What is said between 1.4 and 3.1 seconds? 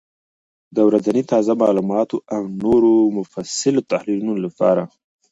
معلوماتو او نورو